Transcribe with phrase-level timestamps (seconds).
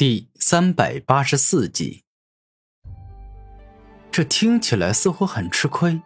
[0.00, 2.04] 第三百八十四集，
[4.10, 6.00] 这听起来似乎很吃亏，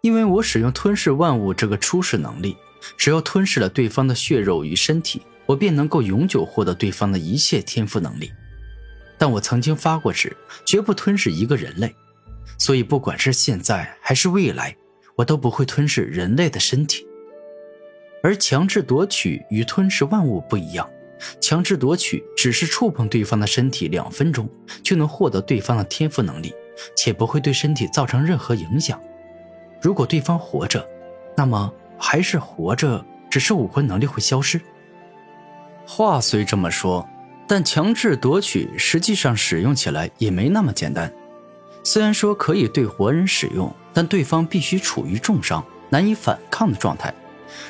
[0.00, 2.56] 因为我使用吞噬万物这个初始能力，
[2.96, 8.30] 只要吞噬了对方的血肉与身体，我便能够永久获得对方的一切天赋能力。
[9.18, 11.92] 但我曾经发过誓，绝不吞噬一个人类，
[12.60, 14.76] 所以不管是现在还是未来，
[15.16, 17.04] 我都不会吞噬人类的身体。
[18.22, 20.88] 而强制夺取与吞噬万物不一样。
[21.40, 24.48] 强制夺取只是触碰对方的身体两分钟，
[24.82, 26.54] 就能获得对方的天赋能力，
[26.96, 29.00] 且不会对身体造成任何影响。
[29.80, 30.86] 如果对方活着，
[31.36, 34.60] 那么还是活着，只是武魂能力会消失。
[35.86, 37.08] 话虽这么说，
[37.48, 41.12] 但强制夺取实际上使用起来也没那么简单。
[41.84, 47.12] 虽然说可以对活人使用，但对方必须处于重伤、难以反抗的状态。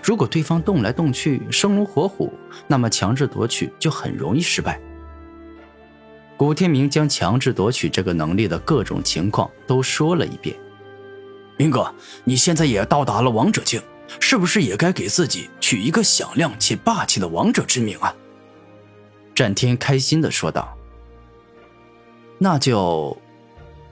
[0.03, 2.33] 如果对方动来动去，生龙活虎，
[2.67, 4.81] 那么强制夺取就很容易失败。
[6.37, 10.56] 古天明将强制夺取这个能力的各种情况都说了一遍。
[11.56, 13.81] 明哥，你现在也到达了王者境，
[14.19, 18.15] 是不是也该给自己取一个响亮且霸气的王者之名啊？
[19.34, 20.77] 战天开心的说道
[22.39, 23.17] ：“那就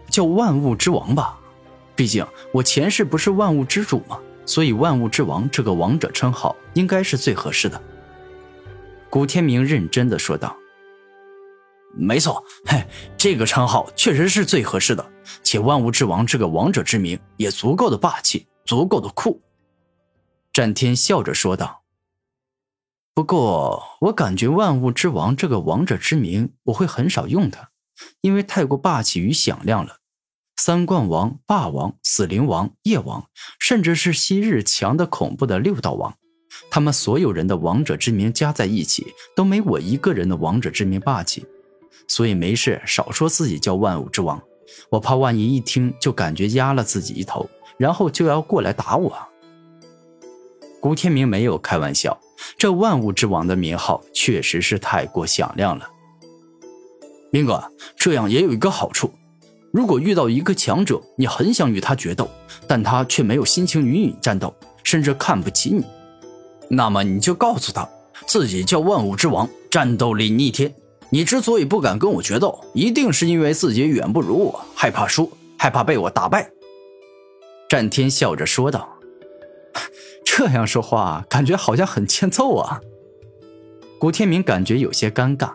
[0.09, 1.39] 叫万物之王吧，
[1.95, 4.19] 毕竟我前世不是万物之主吗？”
[4.51, 7.81] 所以，万物之王这个王者称号应该是最合适的。
[9.09, 10.57] 古天明认真的说道
[11.95, 12.84] ：“没错，嘿，
[13.17, 15.09] 这个称号确实是最合适的，
[15.45, 19.41] 且万物之王这个王者之名也足够的霸气，足够的酷。”
[20.53, 21.85] 战天笑着说道
[23.14, 27.70] ：“不过，我感觉万物之王这个王者之名我会很少用它，
[28.20, 29.98] 因为太过霸气与响亮了。”
[30.62, 33.25] 三冠王、霸王、死灵王、夜王，
[33.58, 36.12] 甚至是昔日强的恐怖的六道王，
[36.70, 41.47] 他们所有人的王者之名加在一起，都没我一个人的王者之名霸气。
[42.06, 44.39] 所以没事少说自己叫万物之王，
[44.91, 49.19] 我怕万一一听就感觉压了自己一头，然后就要过来打我。
[50.79, 52.20] 古天明没有开玩笑，
[52.58, 55.89] 这万物之王的名号确实是太过响亮了。
[57.30, 59.11] 明哥，这样也有一个好处。
[59.73, 62.29] 如果遇到一个强者，你很想与他决斗，
[62.67, 65.85] 但他却没有心情与你战斗，甚至看不起你，
[66.69, 67.89] 那么你就告诉他，
[68.27, 70.75] 自己叫万物之王，战斗力逆天。
[71.13, 76.51] 你之所以不敢跟我决斗，一定是因为自己远不如我，害怕输，害怕被我打败。
[77.69, 78.89] 战天笑着说道
[80.25, 82.80] ：“这样说话，感觉好像很欠揍啊。”
[84.01, 85.53] 古天明感觉有些尴尬，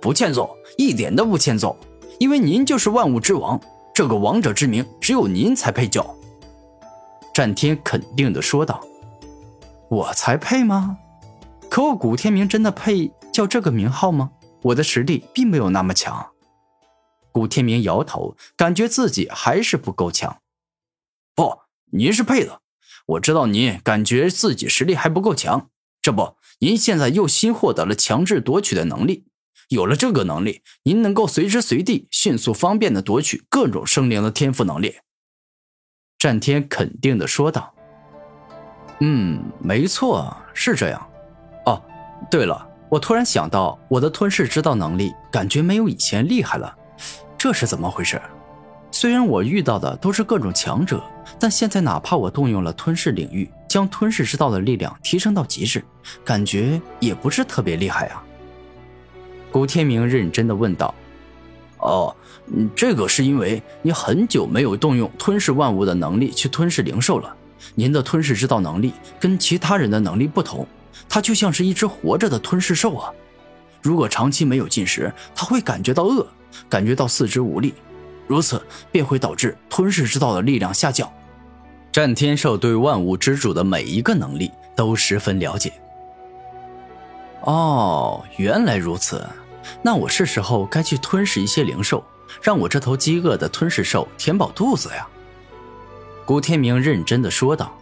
[0.00, 1.76] 不欠揍，一点都不欠揍。
[2.20, 3.58] 因为您就是万物之王，
[3.94, 6.14] 这个王者之名只有您才配叫。
[7.32, 8.78] 战天肯定的说道
[9.88, 10.98] ：“我才配吗？
[11.70, 14.32] 可我古天明真的配叫这个名号吗？
[14.60, 16.28] 我的实力并没有那么强。”
[17.32, 20.42] 古天明摇头，感觉自己还是不够强。
[21.34, 21.60] 不，
[21.92, 22.60] 您是配的。
[23.06, 25.70] 我知道您感觉自己实力还不够强，
[26.02, 29.24] 这不，您现在又新获得了强制夺取的能力。
[29.70, 34.96] 有了这个能力，您能够随时随地、迅速方便的夺取各种生灵的天赋能力。
[36.18, 37.72] 战天肯定的说道
[38.98, 41.10] ：“嗯，没错，是这样。
[41.66, 41.80] 哦，
[42.28, 46.76] 对了，我突然想到，我的吞噬之道能力感觉没有以前厉害了，
[47.38, 48.20] 这是怎么回事？
[48.90, 51.00] 虽然我遇到的都是各种强者，
[51.38, 55.84] 但现在哪怕我动用了吞噬领域，将吞噬之道的力量提升到极致，
[56.24, 58.24] 感觉也不是特别厉害啊。”
[59.50, 60.94] 古天明认真的问道
[61.78, 62.14] ：“哦，
[62.74, 67.34] 这个是因为你很久没有动用吞噬万物的能力去吞噬灵兽了。
[67.74, 70.66] 您的吞噬之道能力跟其他人的能力不同，
[71.08, 73.12] 它就像是一只活着的吞噬兽啊。
[73.82, 76.26] 如果长期没有进食，它会感觉到饿，
[76.68, 77.74] 感觉到四肢无力，
[78.26, 78.62] 如此
[78.92, 81.10] 便会导致吞噬之道的力量下降。”
[81.92, 85.72] 战天兽对万物之主的每一个能力都十分了解。
[87.42, 89.26] 哦，原来如此。
[89.82, 92.04] 那我是时候该去吞噬一些灵兽，
[92.42, 95.06] 让我这头饥饿的吞噬兽填饱肚子呀。
[96.24, 97.76] 古天明认真的说道：“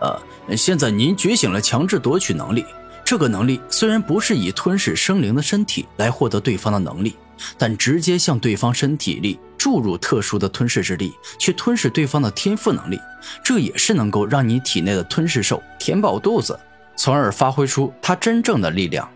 [0.00, 0.20] 呃，
[0.56, 2.64] 现在您觉醒了强制夺取能力，
[3.04, 7.14] 这个能力虽然不是以吞噬生灵的身体来获得对方的能力，
[7.58, 12.98] 但直接向对方身体里注入特殊的吞噬之力，去吞噬对方的天赋能力，
[13.44, 16.58] 这也是能够让你体内的吞噬兽填饱肚子，
[16.96, 19.12] 从而发挥出他真正的力量。”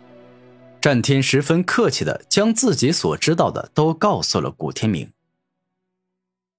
[0.80, 5.12] 战天十分客气的将自己所知道的都告诉了古天明。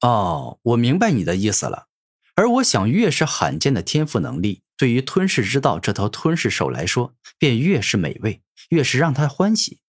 [0.01, 1.87] 哦，我明白你的意思了。
[2.35, 9.79] 而我想，越是罕见的天赋能力，对于吞噬之道这头吞噬兽来说，便越是美味，越是让他欢喜。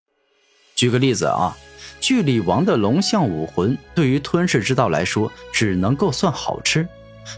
[0.75, 1.57] 举个例子啊，
[2.01, 6.85] 巨力王的龙象武魂对于吞噬之道来说，只能够算好吃；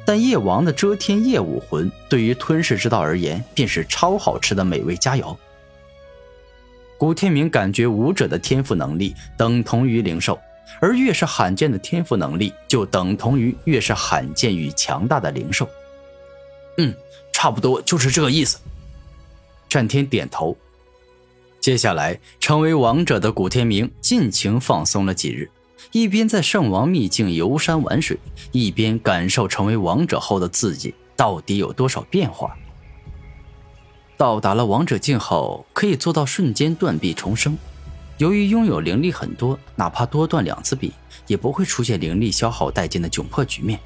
[0.04, 5.36] 但夜王的遮天夜武魂对于吞噬之道而言，便是超好吃的美味佳肴。
[6.96, 10.38] 古天明感觉武者的天赋能力等同于灵兽，
[10.80, 15.68] 而越是罕见的天赋能力，就等同于越是罕见与强大的灵兽。
[16.78, 16.94] 嗯，
[17.32, 18.58] 差不多就是这个意思。
[19.68, 20.56] 战天点头。
[21.60, 25.50] 接下来，成为王者的古天明尽情放松了几日，
[25.92, 28.18] 一边在圣王秘境游山玩水，
[28.52, 32.56] 一边感受成为王者后的自己到底有多少变化。
[34.16, 37.56] 到达了王者境后，可以做到瞬间断臂重生。
[38.18, 40.92] 由于拥有灵力很多，哪怕多断两次臂，
[41.26, 43.78] 也不会出现灵力消耗殆尽的窘迫局面。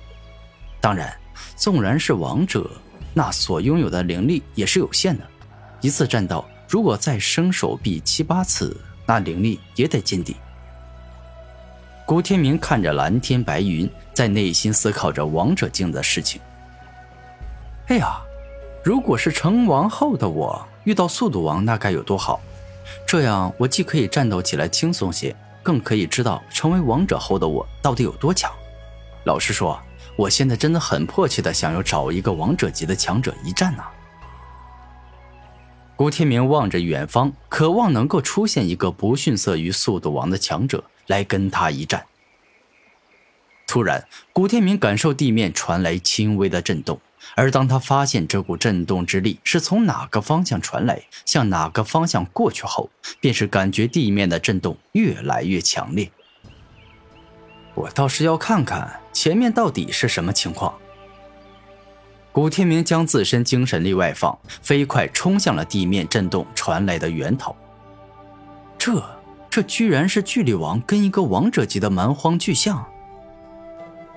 [0.81, 1.19] 当然，
[1.57, 2.71] 纵然是王者，
[3.15, 5.27] 那所拥有的灵力也是有限的，
[5.81, 6.45] 一次战斗。
[6.69, 10.37] 如果再生手臂七八次，那灵力也得见底。
[12.09, 16.41] 古天明看着蓝天白云，在内心思考着王者境的事情。
[17.89, 18.23] 哎呀，
[18.83, 22.41] 如果是成王后的我遇到速度王，那该有多好！
[23.07, 28.51] 这样我既可以战斗起来轻松些，更可以知道成为王者后的我到底有多强。
[29.27, 29.79] 老实说，
[30.17, 33.83] 我现在真的很迫切的想要找一个王者级的强者一战呢。
[35.95, 42.07] 古天明望着远方，渴望能够出现一个不逊色于速度王的强者来跟他一战。
[43.67, 46.99] 突然，古天明感受地面传来轻微的震动，
[47.35, 52.89] 而当他发现这股震动之力是从哪个方向传来，向哪个方向过去后，
[53.21, 56.11] 便是感觉地面的震动越来越强烈。
[57.75, 60.75] 我倒是要看看前面到底是什么情况。
[62.33, 67.55] 古天明将自身精神力外放，飞快冲向了地面震动传来的源头。
[68.79, 69.18] 这，
[69.51, 72.85] 这居然是巨力王跟一个王者级的蛮荒巨象。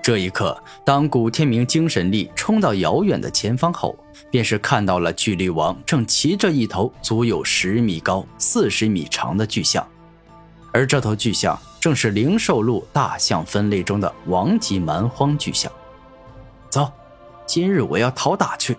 [0.02, 3.96] 这一刻，当古天明精神力冲到遥远的前方后，
[4.30, 9.86] 便是看到了巨力王正骑着一头足有十米高、四十米长的巨象，
[10.72, 15.70] 而这头巨象正是灵兽录大象分类中的王级蛮荒巨象。
[16.68, 16.90] 走。
[17.44, 18.76] 今日我要讨打去！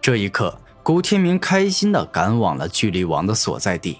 [0.00, 3.98] 这一刻，古天明开心的赶往了巨力王的所在地。